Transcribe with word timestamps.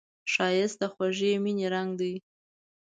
ښایست 0.31 0.77
د 0.81 0.83
خوږې 0.93 1.31
مینې 1.43 1.65
رنګ 1.73 1.89
لري 1.99 2.15